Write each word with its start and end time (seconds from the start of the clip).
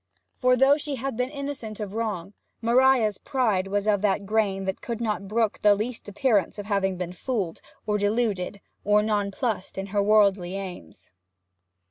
For, 0.35 0.55
though 0.55 0.77
she 0.77 0.95
had 0.95 1.15
been 1.15 1.29
innocent 1.29 1.79
of 1.79 1.93
wrong, 1.93 2.33
Maria's 2.59 3.19
pride 3.19 3.67
was 3.67 3.85
of 3.85 4.01
that 4.01 4.25
grain 4.25 4.65
which 4.65 4.81
could 4.81 4.99
not 4.99 5.27
brook 5.27 5.59
the 5.59 5.75
least 5.75 6.09
appearance 6.09 6.57
of 6.57 6.65
having 6.65 6.97
been 6.97 7.13
fooled, 7.13 7.61
or 7.85 7.99
deluded, 7.99 8.61
or 8.83 9.03
nonplussed 9.03 9.77
in 9.77 9.85
her 9.93 10.01
worldly 10.01 10.55
aims. 10.55 11.11